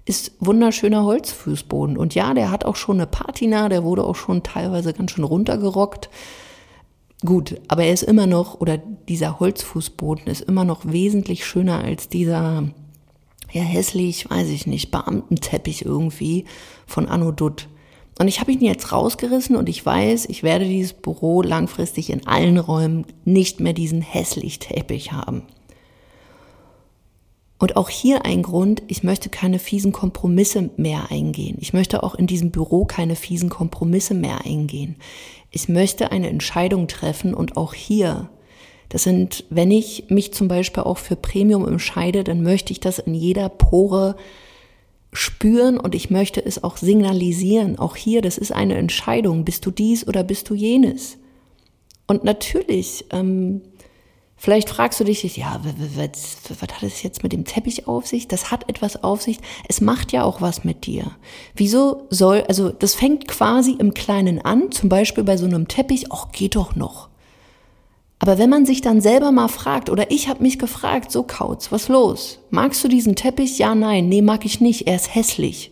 ist 0.04 0.33
wunderschöner 0.40 1.04
Holzfußboden. 1.04 1.97
Und 1.97 2.14
ja, 2.16 2.35
der 2.35 2.50
hat 2.50 2.64
auch 2.64 2.76
schon 2.76 2.97
eine 2.97 3.07
Patina, 3.07 3.69
der 3.69 3.85
wurde 3.85 4.04
auch 4.04 4.16
schon 4.16 4.42
teilweise 4.42 4.92
ganz 4.92 5.12
schön 5.12 5.25
runtergerockt. 5.25 6.11
Gut, 7.25 7.61
aber 7.69 7.85
er 7.85 7.93
ist 7.93 8.03
immer 8.03 8.27
noch, 8.27 8.61
oder 8.61 8.79
dieser 8.79 9.41
Holzfußboden 9.41 10.27
ist 10.27 10.41
immer 10.41 10.65
noch 10.65 10.87
wesentlich 10.87 11.45
schöner 11.45 11.85
als 11.85 12.09
dieser, 12.09 12.65
ja, 13.53 13.62
hässlich, 13.62 14.31
weiß 14.31 14.49
ich 14.49 14.67
nicht, 14.67 14.91
Beamtenteppich 14.91 15.85
irgendwie 15.85 16.47
von 16.87 17.07
Anno 17.07 17.31
Dutt. 17.31 17.69
Und 18.19 18.29
ich 18.29 18.41
habe 18.41 18.53
ihn 18.53 18.62
jetzt 18.62 18.93
rausgerissen 18.93 19.57
und 19.57 19.69
ich 19.69 19.85
weiß, 19.85 20.27
ich 20.27 20.43
werde 20.43 20.67
dieses 20.67 20.95
Büro 20.95 21.43
langfristig 21.43 22.11
in 22.11 22.27
allen 22.27 22.59
Räumen 22.59 23.07
nicht 23.25 23.61
mehr 23.61 23.73
diesen 23.73 24.03
hässlich 24.03 24.59
Teppich 24.59 25.12
haben. 25.12 25.43
Und 27.61 27.76
auch 27.76 27.90
hier 27.90 28.25
ein 28.25 28.43
Grund, 28.43 28.83
ich 28.88 29.02
möchte 29.02 29.29
keine 29.29 29.59
fiesen 29.59 29.93
Kompromisse 29.93 30.71
mehr 30.79 31.11
eingehen. 31.11 31.59
Ich 31.61 31.75
möchte 31.75 32.02
auch 32.02 32.14
in 32.14 32.26
diesem 32.26 32.50
Büro 32.50 32.87
keine 32.87 33.17
fiesen 33.17 33.50
Kompromisse 33.50 34.14
mehr 34.14 34.47
eingehen. 34.47 34.97
Ich 35.50 35.69
möchte 35.69 36.11
eine 36.11 36.31
Entscheidung 36.31 36.88
treffen 36.88 37.35
und 37.35 37.59
auch 37.59 37.75
hier, 37.75 38.31
das 38.88 39.02
sind, 39.02 39.45
wenn 39.50 39.71
ich 39.71 40.07
mich 40.09 40.33
zum 40.33 40.49
Beispiel 40.49 40.85
auch 40.85 40.97
für 40.97 41.17
Premium 41.17 41.69
entscheide, 41.69 42.25
dann 42.25 42.43
möchte 42.43 42.73
ich 42.73 42.81
das 42.81 42.99
in 42.99 43.14
jeder 43.14 43.50
Pore 43.50 44.17
spüren 45.12 45.79
und 45.79 45.95
ich 45.95 46.09
möchte 46.09 46.43
es 46.43 46.64
auch 46.64 46.79
signalisieren. 46.79 47.79
Auch 47.79 47.95
hier, 47.95 48.23
das 48.23 48.38
ist 48.38 48.52
eine 48.52 48.76
Entscheidung. 48.76 49.45
Bist 49.45 49.67
du 49.67 49.71
dies 49.71 50.09
oder 50.09 50.25
bist 50.25 50.49
du 50.49 50.55
jenes? 50.55 51.19
Und 52.07 52.25
natürlich 52.25 53.05
ähm, 53.11 53.61
Vielleicht 54.42 54.70
fragst 54.70 54.99
du 54.99 55.04
dich, 55.04 55.37
ja, 55.37 55.61
was, 55.62 56.38
was 56.49 56.62
hat 56.62 56.82
es 56.82 57.02
jetzt 57.02 57.23
mit 57.23 57.35
dem 57.35 57.44
Teppich 57.44 57.87
auf 57.87 58.06
sich? 58.06 58.26
Das 58.26 58.50
hat 58.50 58.70
etwas 58.70 59.04
auf 59.04 59.20
sich. 59.20 59.37
Es 59.68 59.82
macht 59.82 60.12
ja 60.12 60.25
auch 60.25 60.40
was 60.40 60.64
mit 60.64 60.87
dir. 60.87 61.11
Wieso 61.54 62.06
soll, 62.09 62.44
also 62.49 62.70
das 62.70 62.94
fängt 62.94 63.28
quasi 63.28 63.73
im 63.73 63.92
Kleinen 63.92 64.42
an, 64.42 64.73
zum 64.73 64.88
Beispiel 64.88 65.25
bei 65.25 65.37
so 65.37 65.44
einem 65.44 65.68
Teppich, 65.68 66.11
ach, 66.11 66.32
geht 66.32 66.56
doch 66.56 66.75
noch. 66.75 67.11
Aber 68.18 68.38
wenn 68.38 68.49
man 68.49 68.64
sich 68.64 68.80
dann 68.80 69.02
selber 69.02 69.30
mal 69.30 69.49
fragt, 69.49 69.90
oder 69.90 70.11
ich 70.11 70.26
habe 70.30 70.42
mich 70.42 70.59
gefragt, 70.59 71.12
so 71.12 71.23
Kauz, 71.23 71.70
was 71.70 71.88
los? 71.88 72.38
Magst 72.49 72.82
du 72.82 72.88
diesen 72.88 73.16
Teppich? 73.16 73.59
Ja, 73.59 73.75
nein, 73.75 74.09
nee, 74.09 74.23
mag 74.23 74.47
ich 74.47 74.59
nicht, 74.59 74.87
er 74.87 74.97
ist 74.97 75.14
hässlich. 75.14 75.70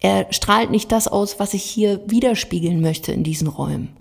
Er 0.00 0.30
strahlt 0.30 0.70
nicht 0.70 0.92
das 0.92 1.08
aus, 1.08 1.40
was 1.40 1.54
ich 1.54 1.62
hier 1.64 2.02
widerspiegeln 2.04 2.82
möchte 2.82 3.12
in 3.12 3.24
diesen 3.24 3.48
Räumen. 3.48 3.96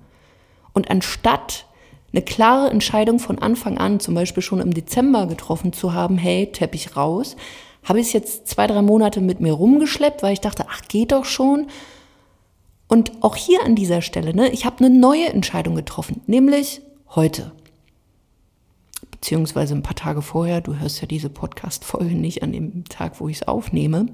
Und 0.73 0.91
anstatt 0.91 1.67
eine 2.13 2.21
klare 2.21 2.69
Entscheidung 2.69 3.19
von 3.19 3.39
Anfang 3.39 3.77
an, 3.77 3.99
zum 3.99 4.13
Beispiel 4.13 4.43
schon 4.43 4.61
im 4.61 4.73
Dezember 4.73 5.25
getroffen 5.27 5.73
zu 5.73 5.93
haben, 5.93 6.17
hey, 6.17 6.51
Teppich 6.51 6.95
raus, 6.95 7.35
habe 7.83 7.99
ich 7.99 8.07
es 8.07 8.13
jetzt 8.13 8.47
zwei, 8.47 8.67
drei 8.67 8.81
Monate 8.81 9.19
mit 9.19 9.41
mir 9.41 9.53
rumgeschleppt, 9.53 10.23
weil 10.23 10.33
ich 10.33 10.41
dachte, 10.41 10.65
ach, 10.69 10.81
geht 10.87 11.11
doch 11.11 11.25
schon. 11.25 11.67
Und 12.87 13.11
auch 13.21 13.35
hier 13.35 13.63
an 13.65 13.75
dieser 13.75 14.01
Stelle, 14.01 14.35
ne, 14.35 14.49
ich 14.49 14.65
habe 14.65 14.85
eine 14.85 14.95
neue 14.95 15.25
Entscheidung 15.25 15.75
getroffen, 15.75 16.21
nämlich 16.27 16.81
heute. 17.09 17.51
Beziehungsweise 19.09 19.73
ein 19.73 19.83
paar 19.83 19.95
Tage 19.95 20.21
vorher, 20.21 20.61
du 20.61 20.75
hörst 20.75 21.01
ja 21.01 21.07
diese 21.07 21.29
Podcast-Folge 21.29 22.13
nicht 22.13 22.43
an 22.43 22.51
dem 22.51 22.83
Tag, 22.85 23.19
wo 23.19 23.27
ich 23.27 23.37
es 23.37 23.47
aufnehme. 23.47 24.07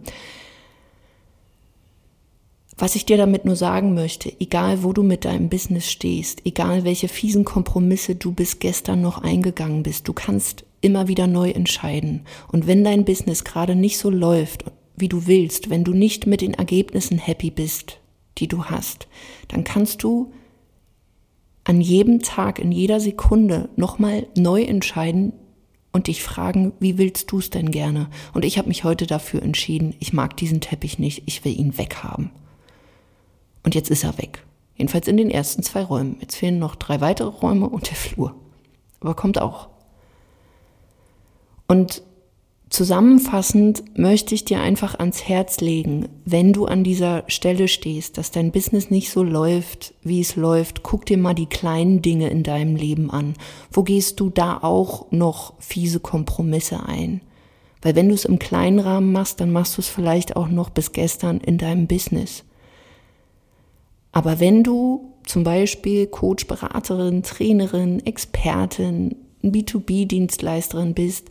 Was 2.82 2.96
ich 2.96 3.06
dir 3.06 3.18
damit 3.18 3.44
nur 3.44 3.58
sagen 3.58 3.94
möchte, 3.94 4.32
egal 4.40 4.84
wo 4.84 4.94
du 4.94 5.04
mit 5.04 5.26
deinem 5.26 5.50
Business 5.50 5.92
stehst, 5.92 6.46
egal 6.46 6.86
welche 6.86 7.10
fiesen 7.10 7.44
Kompromisse 7.44 8.16
du 8.16 8.32
bis 8.32 8.60
gestern 8.60 9.02
noch 9.02 9.18
eingegangen 9.22 9.84
bist, 9.84 10.08
du 10.08 10.14
kannst 10.14 10.64
immer 10.80 11.10
wieder 11.10 11.28
neu 11.28 11.50
entscheiden. 11.50 12.22
Und 12.50 12.68
wenn 12.68 12.86
dein 12.86 13.04
Business 13.04 13.44
gerade 13.44 13.76
nicht 13.76 13.98
so 13.98 14.10
läuft, 14.10 14.64
wie 14.96 15.10
du 15.10 15.28
willst, 15.28 15.70
wenn 15.70 15.84
du 15.84 15.92
nicht 15.92 16.26
mit 16.26 16.40
den 16.40 16.54
Ergebnissen 16.54 17.18
happy 17.18 17.52
bist, 17.52 18.00
die 18.38 18.48
du 18.48 18.64
hast, 18.64 19.10
dann 19.50 19.66
kannst 19.66 20.02
du 20.04 20.32
an 21.66 21.82
jedem 21.82 22.22
Tag, 22.22 22.60
in 22.60 22.72
jeder 22.72 23.02
Sekunde 23.02 23.68
nochmal 23.76 24.26
neu 24.38 24.64
entscheiden 24.64 25.34
und 25.92 26.08
dich 26.08 26.24
fragen, 26.24 26.72
wie 26.80 26.98
willst 26.98 27.30
du 27.30 27.40
es 27.40 27.50
denn 27.50 27.72
gerne? 27.72 28.10
Und 28.34 28.46
ich 28.46 28.58
habe 28.58 28.70
mich 28.70 28.86
heute 28.86 29.06
dafür 29.06 29.44
entschieden, 29.44 29.96
ich 30.00 30.14
mag 30.14 30.38
diesen 30.38 30.62
Teppich 30.62 30.98
nicht, 30.98 31.24
ich 31.26 31.44
will 31.44 31.60
ihn 31.60 31.78
weghaben. 31.78 32.32
Und 33.70 33.76
jetzt 33.76 33.92
ist 33.92 34.04
er 34.04 34.18
weg. 34.18 34.44
Jedenfalls 34.78 35.08
in 35.08 35.16
den 35.16 35.30
ersten 35.30 35.62
zwei 35.62 35.84
Räumen. 35.84 36.18
Jetzt 36.22 36.38
fehlen 36.38 36.58
noch 36.58 36.76
drei 36.76 37.02
weitere 37.02 37.28
Räume 37.28 37.70
und 37.70 37.88
der 37.88 37.96
Flur. 37.96 38.34
Aber 39.00 39.14
kommt 39.14 39.40
auch. 39.40 39.68
Und 41.68 42.02
zusammenfassend 42.72 43.96
möchte 43.96 44.34
ich 44.34 44.44
dir 44.44 44.60
einfach 44.60 44.98
ans 44.98 45.28
Herz 45.28 45.60
legen, 45.60 46.10
wenn 46.26 46.52
du 46.52 46.66
an 46.66 46.84
dieser 46.84 47.26
Stelle 47.28 47.68
stehst, 47.68 48.18
dass 48.18 48.32
dein 48.32 48.52
Business 48.52 48.90
nicht 48.90 49.12
so 49.12 49.22
läuft, 49.22 49.94
wie 50.02 50.20
es 50.20 50.36
läuft, 50.36 50.82
guck 50.82 51.06
dir 51.06 51.20
mal 51.20 51.36
die 51.36 51.46
kleinen 51.46 52.02
Dinge 52.02 52.32
in 52.32 52.42
deinem 52.42 52.76
Leben 52.76 53.12
an. 53.12 53.36
Wo 53.72 53.84
gehst 53.84 54.20
du 54.20 54.32
da 54.32 54.58
auch 54.64 55.12
noch 55.12 55.54
fiese 55.60 56.00
Kompromisse 56.00 56.88
ein? 56.88 57.22
Weil 57.84 57.96
wenn 57.96 58.10
du 58.10 58.16
es 58.16 58.26
im 58.26 58.40
kleinen 58.40 58.80
Rahmen 58.80 59.12
machst, 59.12 59.40
dann 59.40 59.52
machst 59.52 59.78
du 59.78 59.82
es 59.82 59.88
vielleicht 59.90 60.36
auch 60.36 60.48
noch 60.48 60.72
bis 60.72 60.92
gestern 60.92 61.38
in 61.38 61.60
deinem 61.60 61.86
Business. 61.86 62.46
Aber 64.12 64.40
wenn 64.40 64.64
du 64.64 65.14
zum 65.26 65.44
Beispiel 65.44 66.08
Coach, 66.08 66.48
Beraterin, 66.48 67.24
Trainerin, 67.24 68.06
Expertin, 68.06 69.16
B2B-Dienstleisterin 69.44 70.94
bist, 70.94 71.30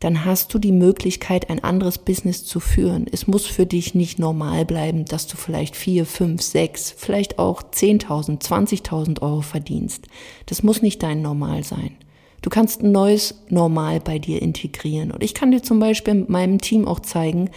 dann 0.00 0.26
hast 0.26 0.52
du 0.52 0.58
die 0.58 0.72
Möglichkeit, 0.72 1.48
ein 1.48 1.64
anderes 1.64 1.98
Business 1.98 2.44
zu 2.44 2.60
führen. 2.60 3.06
Es 3.10 3.26
muss 3.26 3.46
für 3.46 3.64
dich 3.64 3.94
nicht 3.94 4.18
normal 4.18 4.66
bleiben, 4.66 5.06
dass 5.06 5.26
du 5.26 5.38
vielleicht 5.38 5.74
vier, 5.74 6.04
fünf, 6.04 6.42
sechs, 6.42 6.94
vielleicht 6.96 7.38
auch 7.38 7.62
10.000, 7.62 8.42
20.000 8.42 9.22
Euro 9.22 9.40
verdienst. 9.40 10.06
Das 10.44 10.62
muss 10.62 10.82
nicht 10.82 11.02
dein 11.02 11.22
Normal 11.22 11.64
sein. 11.64 11.96
Du 12.42 12.50
kannst 12.50 12.82
ein 12.82 12.92
neues 12.92 13.42
Normal 13.48 14.00
bei 14.00 14.18
dir 14.18 14.42
integrieren. 14.42 15.10
Und 15.10 15.22
ich 15.22 15.32
kann 15.32 15.50
dir 15.50 15.62
zum 15.62 15.80
Beispiel 15.80 16.14
mit 16.14 16.28
meinem 16.28 16.60
Team 16.60 16.86
auch 16.86 17.00
zeigen, 17.00 17.50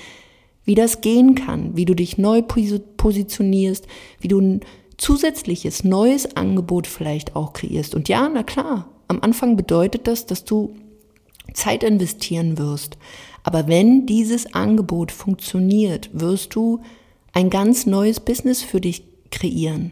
wie 0.70 0.76
das 0.76 1.02
gehen 1.02 1.34
kann, 1.34 1.76
wie 1.76 1.86
du 1.86 1.96
dich 1.96 2.20
neu 2.20 2.44
positionierst, 2.44 3.88
wie 4.20 4.28
du 4.28 4.40
ein 4.40 4.60
zusätzliches, 4.98 5.84
neues 5.84 6.36
Angebot 6.38 6.86
vielleicht 6.86 7.36
auch 7.36 7.54
kreierst. 7.54 7.96
Und 7.96 8.08
ja, 8.08 8.30
na 8.32 8.44
klar, 8.44 8.88
am 9.08 9.20
Anfang 9.22 9.58
bedeutet 9.58 10.06
das, 10.06 10.28
dass 10.28 10.46
du 10.46 10.76
Zeit 11.56 11.82
investieren 11.82 12.60
wirst. 12.60 13.00
Aber 13.42 13.68
wenn 13.68 14.06
dieses 14.06 14.54
Angebot 14.54 15.12
funktioniert, 15.12 16.12
wirst 16.14 16.54
du 16.54 16.82
ein 17.34 17.50
ganz 17.50 17.88
neues 17.88 18.20
Business 18.20 18.62
für 18.62 18.80
dich 18.80 19.06
kreieren. 19.32 19.92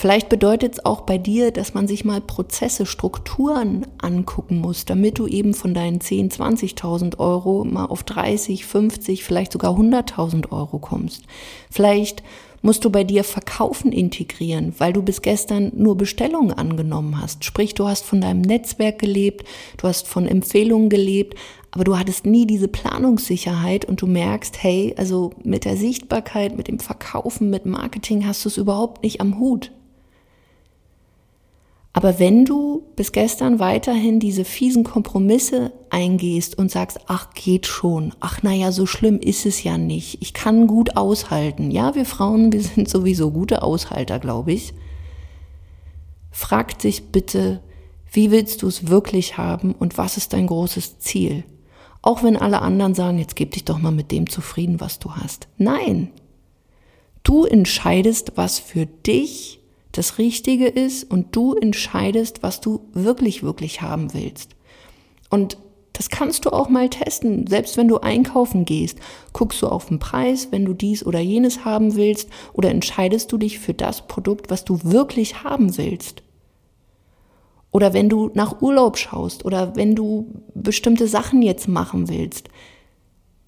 Vielleicht 0.00 0.28
bedeutet 0.28 0.74
es 0.74 0.84
auch 0.84 1.00
bei 1.00 1.18
dir, 1.18 1.50
dass 1.50 1.74
man 1.74 1.88
sich 1.88 2.04
mal 2.04 2.20
Prozesse, 2.20 2.86
Strukturen 2.86 3.84
angucken 4.00 4.60
muss, 4.60 4.84
damit 4.84 5.18
du 5.18 5.26
eben 5.26 5.54
von 5.54 5.74
deinen 5.74 6.00
10, 6.00 6.30
20.000 6.30 7.18
Euro 7.18 7.64
mal 7.64 7.86
auf 7.86 8.04
30, 8.04 8.64
50, 8.64 9.24
vielleicht 9.24 9.50
sogar 9.50 9.76
100.000 9.76 10.52
Euro 10.52 10.78
kommst. 10.78 11.24
Vielleicht 11.68 12.22
musst 12.62 12.84
du 12.84 12.90
bei 12.90 13.02
dir 13.02 13.24
Verkaufen 13.24 13.90
integrieren, 13.90 14.72
weil 14.78 14.92
du 14.92 15.02
bis 15.02 15.20
gestern 15.20 15.72
nur 15.74 15.96
Bestellungen 15.96 16.52
angenommen 16.52 17.20
hast. 17.20 17.44
Sprich, 17.44 17.74
du 17.74 17.88
hast 17.88 18.04
von 18.04 18.20
deinem 18.20 18.42
Netzwerk 18.42 19.00
gelebt, 19.00 19.48
du 19.78 19.88
hast 19.88 20.06
von 20.06 20.28
Empfehlungen 20.28 20.90
gelebt, 20.90 21.36
aber 21.72 21.82
du 21.82 21.98
hattest 21.98 22.24
nie 22.24 22.46
diese 22.46 22.68
Planungssicherheit 22.68 23.84
und 23.84 24.00
du 24.00 24.06
merkst, 24.06 24.62
hey, 24.62 24.94
also 24.96 25.32
mit 25.42 25.64
der 25.64 25.76
Sichtbarkeit, 25.76 26.56
mit 26.56 26.68
dem 26.68 26.78
Verkaufen, 26.78 27.50
mit 27.50 27.66
Marketing 27.66 28.28
hast 28.28 28.44
du 28.44 28.48
es 28.48 28.58
überhaupt 28.58 29.02
nicht 29.02 29.20
am 29.20 29.40
Hut. 29.40 29.72
Aber 31.92 32.18
wenn 32.18 32.44
du 32.44 32.84
bis 32.96 33.12
gestern 33.12 33.58
weiterhin 33.58 34.20
diese 34.20 34.44
fiesen 34.44 34.84
Kompromisse 34.84 35.72
eingehst 35.90 36.56
und 36.58 36.70
sagst, 36.70 37.00
ach 37.06 37.30
geht 37.34 37.66
schon, 37.66 38.14
ach 38.20 38.42
naja, 38.42 38.72
so 38.72 38.86
schlimm 38.86 39.18
ist 39.18 39.46
es 39.46 39.62
ja 39.64 39.78
nicht, 39.78 40.22
ich 40.22 40.34
kann 40.34 40.66
gut 40.66 40.96
aushalten. 40.96 41.70
Ja, 41.70 41.94
wir 41.94 42.04
Frauen, 42.04 42.52
wir 42.52 42.62
sind 42.62 42.88
sowieso 42.88 43.30
gute 43.30 43.62
Aushalter, 43.62 44.18
glaube 44.18 44.52
ich. 44.52 44.74
Frag 46.30 46.78
dich 46.78 47.08
bitte, 47.10 47.62
wie 48.12 48.30
willst 48.30 48.62
du 48.62 48.68
es 48.68 48.88
wirklich 48.88 49.38
haben 49.38 49.74
und 49.74 49.98
was 49.98 50.16
ist 50.16 50.32
dein 50.34 50.46
großes 50.46 50.98
Ziel? 50.98 51.44
Auch 52.00 52.22
wenn 52.22 52.36
alle 52.36 52.62
anderen 52.62 52.94
sagen, 52.94 53.18
jetzt 53.18 53.34
gib 53.34 53.52
dich 53.52 53.64
doch 53.64 53.78
mal 53.78 53.90
mit 53.90 54.12
dem 54.12 54.30
zufrieden, 54.30 54.80
was 54.80 54.98
du 54.98 55.16
hast. 55.16 55.48
Nein. 55.56 56.12
Du 57.24 57.44
entscheidest, 57.44 58.32
was 58.36 58.58
für 58.58 58.86
dich 58.86 59.57
das 59.92 60.18
Richtige 60.18 60.66
ist 60.68 61.10
und 61.10 61.34
du 61.34 61.54
entscheidest, 61.54 62.42
was 62.42 62.60
du 62.60 62.88
wirklich, 62.92 63.42
wirklich 63.42 63.80
haben 63.80 64.12
willst. 64.14 64.54
Und 65.30 65.58
das 65.92 66.10
kannst 66.10 66.44
du 66.44 66.50
auch 66.50 66.68
mal 66.68 66.88
testen. 66.88 67.46
Selbst 67.48 67.76
wenn 67.76 67.88
du 67.88 67.98
einkaufen 67.98 68.64
gehst, 68.64 68.98
guckst 69.32 69.60
du 69.62 69.66
auf 69.66 69.86
den 69.86 69.98
Preis, 69.98 70.48
wenn 70.52 70.64
du 70.64 70.72
dies 70.72 71.04
oder 71.04 71.18
jenes 71.18 71.64
haben 71.64 71.96
willst, 71.96 72.28
oder 72.52 72.70
entscheidest 72.70 73.32
du 73.32 73.38
dich 73.38 73.58
für 73.58 73.74
das 73.74 74.06
Produkt, 74.06 74.48
was 74.48 74.64
du 74.64 74.78
wirklich 74.84 75.42
haben 75.42 75.76
willst. 75.76 76.22
Oder 77.72 77.94
wenn 77.94 78.08
du 78.08 78.30
nach 78.32 78.62
Urlaub 78.62 78.96
schaust 78.96 79.44
oder 79.44 79.74
wenn 79.74 79.94
du 79.94 80.32
bestimmte 80.54 81.08
Sachen 81.08 81.42
jetzt 81.42 81.68
machen 81.68 82.08
willst, 82.08 82.48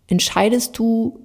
entscheidest 0.09 0.77
du 0.79 1.21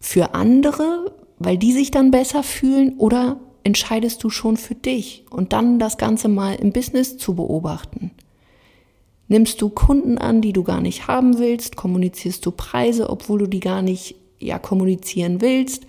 für 0.00 0.34
andere, 0.34 1.16
weil 1.38 1.58
die 1.58 1.72
sich 1.72 1.90
dann 1.90 2.10
besser 2.10 2.42
fühlen 2.42 2.96
oder 2.98 3.40
entscheidest 3.64 4.22
du 4.22 4.30
schon 4.30 4.56
für 4.56 4.74
dich 4.74 5.24
und 5.30 5.52
dann 5.52 5.78
das 5.78 5.98
Ganze 5.98 6.28
mal 6.28 6.54
im 6.54 6.72
Business 6.72 7.18
zu 7.18 7.34
beobachten. 7.34 8.12
Nimmst 9.26 9.60
du 9.62 9.70
Kunden 9.70 10.18
an, 10.18 10.42
die 10.42 10.52
du 10.52 10.62
gar 10.62 10.80
nicht 10.80 11.08
haben 11.08 11.38
willst? 11.38 11.76
Kommunizierst 11.76 12.44
du 12.44 12.50
Preise, 12.50 13.08
obwohl 13.08 13.40
du 13.40 13.46
die 13.46 13.60
gar 13.60 13.82
nicht 13.82 14.16
ja 14.38 14.58
kommunizieren 14.58 15.40
willst? 15.40 15.86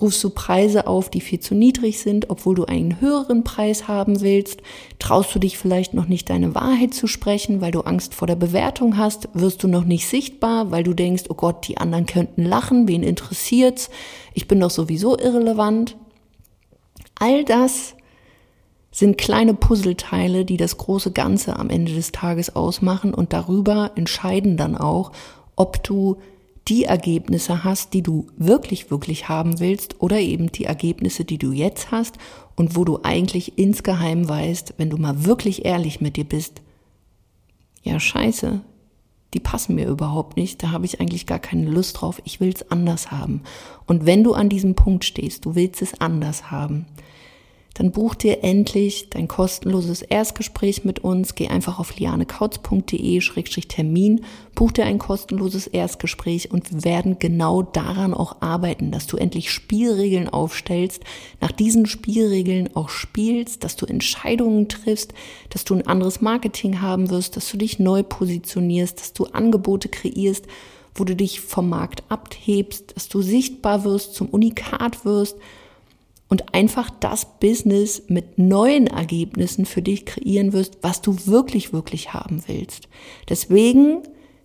Rufst 0.00 0.22
du 0.22 0.30
Preise 0.30 0.86
auf, 0.86 1.10
die 1.10 1.20
viel 1.20 1.40
zu 1.40 1.56
niedrig 1.56 1.98
sind, 1.98 2.30
obwohl 2.30 2.54
du 2.54 2.66
einen 2.66 3.00
höheren 3.00 3.42
Preis 3.42 3.88
haben 3.88 4.20
willst? 4.20 4.62
Traust 5.00 5.34
du 5.34 5.40
dich 5.40 5.58
vielleicht 5.58 5.92
noch 5.92 6.06
nicht 6.06 6.30
deine 6.30 6.54
Wahrheit 6.54 6.94
zu 6.94 7.08
sprechen, 7.08 7.60
weil 7.60 7.72
du 7.72 7.80
Angst 7.80 8.14
vor 8.14 8.28
der 8.28 8.36
Bewertung 8.36 8.96
hast? 8.96 9.28
Wirst 9.34 9.64
du 9.64 9.66
noch 9.68 9.84
nicht 9.84 10.06
sichtbar, 10.06 10.70
weil 10.70 10.84
du 10.84 10.94
denkst, 10.94 11.24
oh 11.30 11.34
Gott, 11.34 11.66
die 11.66 11.78
anderen 11.78 12.06
könnten 12.06 12.44
lachen, 12.44 12.86
wen 12.86 13.02
interessiert's? 13.02 13.90
Ich 14.34 14.46
bin 14.46 14.60
doch 14.60 14.70
sowieso 14.70 15.18
irrelevant. 15.18 15.96
All 17.18 17.44
das 17.44 17.94
sind 18.90 19.18
kleine 19.18 19.54
Puzzleteile, 19.54 20.44
die 20.44 20.56
das 20.56 20.78
große 20.78 21.12
Ganze 21.12 21.56
am 21.56 21.70
Ende 21.70 21.94
des 21.94 22.12
Tages 22.12 22.54
ausmachen 22.56 23.14
und 23.14 23.32
darüber 23.32 23.92
entscheiden 23.96 24.56
dann 24.56 24.76
auch, 24.76 25.12
ob 25.56 25.82
du 25.82 26.16
die 26.68 26.84
Ergebnisse 26.84 27.64
hast, 27.64 27.94
die 27.94 28.02
du 28.02 28.26
wirklich, 28.36 28.90
wirklich 28.90 29.28
haben 29.28 29.58
willst 29.58 30.00
oder 30.00 30.18
eben 30.18 30.52
die 30.52 30.64
Ergebnisse, 30.64 31.24
die 31.24 31.38
du 31.38 31.52
jetzt 31.52 31.90
hast 31.90 32.18
und 32.56 32.76
wo 32.76 32.84
du 32.84 33.00
eigentlich 33.02 33.58
insgeheim 33.58 34.28
weißt, 34.28 34.74
wenn 34.76 34.90
du 34.90 34.98
mal 34.98 35.24
wirklich 35.24 35.64
ehrlich 35.64 36.00
mit 36.00 36.16
dir 36.16 36.24
bist, 36.24 36.60
ja 37.82 37.98
scheiße, 37.98 38.60
die 39.34 39.40
passen 39.40 39.74
mir 39.74 39.86
überhaupt 39.86 40.36
nicht, 40.36 40.62
da 40.62 40.70
habe 40.70 40.86
ich 40.86 41.00
eigentlich 41.00 41.26
gar 41.26 41.38
keine 41.38 41.68
Lust 41.68 42.00
drauf, 42.00 42.20
ich 42.24 42.40
will 42.40 42.52
es 42.54 42.70
anders 42.70 43.10
haben. 43.10 43.42
Und 43.86 44.06
wenn 44.06 44.24
du 44.24 44.34
an 44.34 44.48
diesem 44.48 44.74
Punkt 44.74 45.04
stehst, 45.04 45.44
du 45.44 45.54
willst 45.54 45.82
es 45.82 46.00
anders 46.00 46.50
haben, 46.50 46.86
dann 47.78 47.92
buch 47.92 48.16
dir 48.16 48.42
endlich 48.42 49.08
dein 49.08 49.28
kostenloses 49.28 50.02
Erstgespräch 50.02 50.84
mit 50.84 50.98
uns. 50.98 51.36
Geh 51.36 51.46
einfach 51.46 51.78
auf 51.78 51.96
lianekautz.de-termin, 51.96 54.24
buch 54.56 54.72
dir 54.72 54.84
ein 54.84 54.98
kostenloses 54.98 55.68
Erstgespräch 55.68 56.50
und 56.50 56.72
wir 56.72 56.82
werden 56.82 57.20
genau 57.20 57.62
daran 57.62 58.14
auch 58.14 58.38
arbeiten, 58.40 58.90
dass 58.90 59.06
du 59.06 59.16
endlich 59.16 59.52
Spielregeln 59.52 60.28
aufstellst, 60.28 61.04
nach 61.40 61.52
diesen 61.52 61.86
Spielregeln 61.86 62.74
auch 62.74 62.88
spielst, 62.88 63.62
dass 63.62 63.76
du 63.76 63.86
Entscheidungen 63.86 64.68
triffst, 64.68 65.14
dass 65.50 65.62
du 65.62 65.74
ein 65.74 65.86
anderes 65.86 66.20
Marketing 66.20 66.80
haben 66.80 67.10
wirst, 67.10 67.36
dass 67.36 67.48
du 67.48 67.58
dich 67.58 67.78
neu 67.78 68.02
positionierst, 68.02 68.98
dass 68.98 69.12
du 69.12 69.26
Angebote 69.26 69.88
kreierst, 69.88 70.48
wo 70.96 71.04
du 71.04 71.14
dich 71.14 71.40
vom 71.40 71.68
Markt 71.68 72.02
abhebst, 72.08 72.96
dass 72.96 73.08
du 73.08 73.22
sichtbar 73.22 73.84
wirst, 73.84 74.16
zum 74.16 74.28
Unikat 74.30 75.04
wirst 75.04 75.36
und 76.28 76.54
einfach 76.54 76.90
das 76.90 77.38
Business 77.40 78.02
mit 78.08 78.38
neuen 78.38 78.86
Ergebnissen 78.86 79.64
für 79.64 79.82
dich 79.82 80.04
kreieren 80.04 80.52
wirst, 80.52 80.78
was 80.82 81.00
du 81.00 81.16
wirklich, 81.26 81.72
wirklich 81.72 82.12
haben 82.12 82.42
willst. 82.46 82.88
Deswegen 83.28 84.02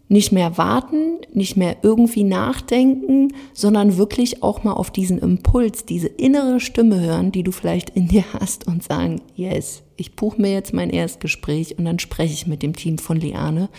nicht 0.09 0.31
mehr 0.31 0.57
warten, 0.57 1.19
nicht 1.33 1.57
mehr 1.57 1.77
irgendwie 1.81 2.23
nachdenken, 2.23 3.33
sondern 3.53 3.97
wirklich 3.97 4.43
auch 4.43 4.63
mal 4.63 4.73
auf 4.73 4.91
diesen 4.91 5.17
Impuls, 5.17 5.85
diese 5.85 6.07
innere 6.07 6.59
Stimme 6.59 6.99
hören, 6.99 7.31
die 7.31 7.43
du 7.43 7.51
vielleicht 7.51 7.89
in 7.91 8.07
dir 8.09 8.23
hast 8.33 8.67
und 8.67 8.83
sagen, 8.83 9.21
yes, 9.35 9.81
ich 9.97 10.15
buche 10.15 10.41
mir 10.41 10.51
jetzt 10.51 10.73
mein 10.73 10.89
Erstgespräch 10.89 11.77
und 11.77 11.85
dann 11.85 11.99
spreche 11.99 12.33
ich 12.33 12.47
mit 12.47 12.63
dem 12.63 12.75
Team 12.75 12.97
von 12.97 13.17
Liane 13.17 13.69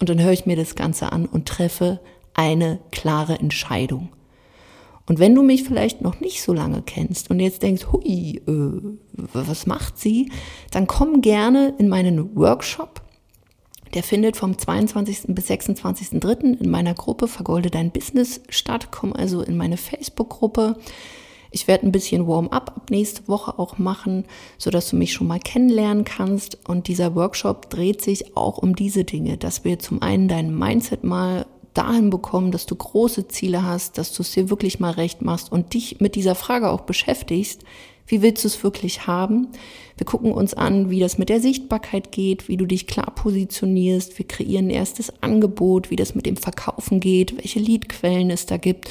und 0.00 0.08
dann 0.08 0.20
höre 0.20 0.32
ich 0.32 0.46
mir 0.46 0.56
das 0.56 0.74
Ganze 0.74 1.10
an 1.12 1.26
und 1.26 1.46
treffe 1.46 2.00
eine 2.34 2.80
klare 2.90 3.38
Entscheidung. 3.38 4.10
Und 5.08 5.18
wenn 5.18 5.34
du 5.34 5.42
mich 5.42 5.64
vielleicht 5.64 6.02
noch 6.02 6.20
nicht 6.20 6.42
so 6.42 6.52
lange 6.52 6.82
kennst 6.82 7.30
und 7.30 7.40
jetzt 7.40 7.62
denkst, 7.62 7.86
hui, 7.92 8.42
äh, 8.46 8.96
was 9.32 9.66
macht 9.66 9.98
sie, 9.98 10.30
dann 10.70 10.86
komm 10.86 11.22
gerne 11.22 11.74
in 11.78 11.88
meinen 11.88 12.36
Workshop. 12.36 13.00
Der 13.94 14.02
findet 14.02 14.36
vom 14.36 14.58
22. 14.58 15.34
bis 15.34 15.50
26.3. 15.50 16.60
in 16.60 16.70
meiner 16.70 16.92
Gruppe 16.92 17.26
Vergolde 17.26 17.70
dein 17.70 17.90
Business 17.90 18.42
statt. 18.50 18.88
Komm 18.90 19.14
also 19.14 19.40
in 19.40 19.56
meine 19.56 19.78
Facebook-Gruppe. 19.78 20.76
Ich 21.50 21.66
werde 21.66 21.86
ein 21.86 21.92
bisschen 21.92 22.26
Warm-up 22.26 22.74
ab 22.76 22.90
nächste 22.90 23.26
Woche 23.28 23.58
auch 23.58 23.78
machen, 23.78 24.26
so 24.58 24.70
dass 24.70 24.90
du 24.90 24.96
mich 24.96 25.14
schon 25.14 25.26
mal 25.26 25.40
kennenlernen 25.40 26.04
kannst. 26.04 26.68
Und 26.68 26.86
dieser 26.86 27.14
Workshop 27.14 27.70
dreht 27.70 28.02
sich 28.02 28.36
auch 28.36 28.58
um 28.58 28.76
diese 28.76 29.04
Dinge, 29.04 29.38
dass 29.38 29.64
wir 29.64 29.78
zum 29.78 30.02
einen 30.02 30.28
dein 30.28 30.54
Mindset 30.54 31.04
mal 31.04 31.46
dahin 31.78 32.10
bekommen, 32.10 32.50
dass 32.50 32.66
du 32.66 32.74
große 32.74 33.28
Ziele 33.28 33.64
hast, 33.64 33.98
dass 33.98 34.12
du 34.12 34.22
es 34.22 34.32
dir 34.32 34.50
wirklich 34.50 34.80
mal 34.80 34.90
recht 34.90 35.22
machst 35.22 35.52
und 35.52 35.74
dich 35.74 36.00
mit 36.00 36.16
dieser 36.16 36.34
Frage 36.34 36.70
auch 36.70 36.82
beschäftigst. 36.82 37.62
Wie 38.06 38.20
willst 38.22 38.42
du 38.42 38.48
es 38.48 38.62
wirklich 38.64 39.06
haben? 39.06 39.48
Wir 39.96 40.06
gucken 40.06 40.32
uns 40.32 40.54
an, 40.54 40.90
wie 40.90 40.98
das 40.98 41.18
mit 41.18 41.28
der 41.28 41.40
Sichtbarkeit 41.40 42.10
geht, 42.10 42.48
wie 42.48 42.56
du 42.56 42.66
dich 42.66 42.86
klar 42.86 43.12
positionierst. 43.14 44.18
Wir 44.18 44.26
kreieren 44.26 44.66
ein 44.66 44.70
erstes 44.70 45.12
Angebot, 45.22 45.90
wie 45.90 45.96
das 45.96 46.14
mit 46.14 46.26
dem 46.26 46.36
Verkaufen 46.36 47.00
geht, 47.00 47.36
welche 47.36 47.60
Leadquellen 47.60 48.30
es 48.30 48.46
da 48.46 48.56
gibt 48.56 48.90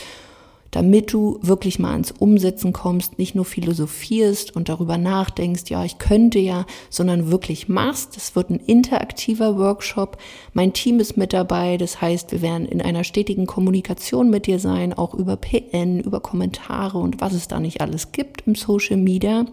damit 0.71 1.13
du 1.13 1.39
wirklich 1.41 1.79
mal 1.79 1.91
ans 1.91 2.11
Umsetzen 2.11 2.73
kommst, 2.73 3.17
nicht 3.17 3.35
nur 3.35 3.45
philosophierst 3.45 4.55
und 4.55 4.69
darüber 4.69 4.97
nachdenkst, 4.97 5.69
ja, 5.69 5.83
ich 5.83 5.97
könnte 5.97 6.39
ja, 6.39 6.65
sondern 6.89 7.31
wirklich 7.31 7.67
machst. 7.67 8.17
Es 8.17 8.35
wird 8.35 8.49
ein 8.49 8.59
interaktiver 8.59 9.57
Workshop. 9.57 10.17
Mein 10.53 10.73
Team 10.73 10.99
ist 10.99 11.17
mit 11.17 11.33
dabei. 11.33 11.77
Das 11.77 12.01
heißt, 12.01 12.31
wir 12.31 12.41
werden 12.41 12.65
in 12.65 12.81
einer 12.81 13.03
stetigen 13.03 13.45
Kommunikation 13.45 14.29
mit 14.29 14.45
dir 14.47 14.59
sein, 14.59 14.93
auch 14.93 15.13
über 15.13 15.37
PN, 15.37 16.01
über 16.01 16.19
Kommentare 16.19 16.97
und 16.97 17.21
was 17.21 17.33
es 17.33 17.47
da 17.47 17.59
nicht 17.59 17.81
alles 17.81 18.11
gibt 18.11 18.45
im 18.47 18.55
Social 18.55 18.97
Media. 18.97 19.45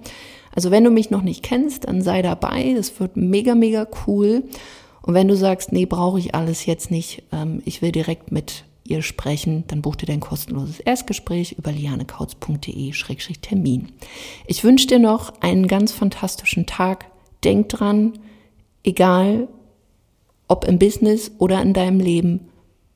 Also 0.54 0.70
wenn 0.70 0.84
du 0.84 0.90
mich 0.90 1.10
noch 1.10 1.22
nicht 1.22 1.42
kennst, 1.42 1.88
dann 1.88 2.02
sei 2.02 2.22
dabei. 2.22 2.74
Das 2.76 3.00
wird 3.00 3.16
mega, 3.16 3.54
mega 3.54 3.86
cool. 4.06 4.44
Und 5.02 5.14
wenn 5.14 5.28
du 5.28 5.36
sagst, 5.36 5.72
nee, 5.72 5.84
brauche 5.84 6.18
ich 6.18 6.34
alles 6.34 6.64
jetzt 6.66 6.90
nicht, 6.90 7.24
ähm, 7.32 7.60
ich 7.64 7.82
will 7.82 7.92
direkt 7.92 8.32
mit 8.32 8.64
ihr 8.86 9.02
sprechen, 9.02 9.64
dann 9.66 9.82
bucht 9.82 10.02
ihr 10.02 10.06
dein 10.06 10.20
kostenloses 10.20 10.80
Erstgespräch 10.80 11.56
über 11.58 11.72
lianekautz.de-termin. 11.72 13.88
Ich 14.46 14.62
wünsche 14.62 14.86
dir 14.86 14.98
noch 14.98 15.40
einen 15.40 15.66
ganz 15.66 15.92
fantastischen 15.92 16.66
Tag. 16.66 17.06
Denk 17.42 17.70
dran, 17.70 18.18
egal 18.82 19.48
ob 20.46 20.66
im 20.66 20.78
Business 20.78 21.32
oder 21.38 21.62
in 21.62 21.72
deinem 21.72 22.00
Leben, 22.00 22.48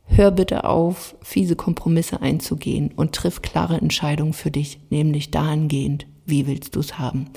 hör 0.05 0.31
bitte 0.31 0.65
auf, 0.65 1.17
fiese 1.23 1.57
Kompromisse 1.57 2.21
einzugehen 2.21 2.93
und 2.95 3.15
triff 3.15 3.43
klare 3.43 3.77
Entscheidungen 3.77 4.33
für 4.33 4.51
dich, 4.51 4.79
nämlich 4.91 5.31
dahingehend, 5.31 6.07
wie 6.27 6.47
willst 6.47 6.77
du 6.77 6.81
es 6.81 6.99
haben. 6.99 7.31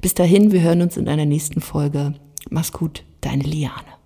Bis 0.00 0.14
dahin, 0.14 0.52
wir 0.52 0.62
hören 0.62 0.82
uns 0.82 0.96
in 0.96 1.08
einer 1.08 1.26
nächsten 1.26 1.60
Folge. 1.60 2.14
Mach's 2.48 2.72
gut, 2.72 3.04
deine 3.20 3.44
Liane. 3.44 3.97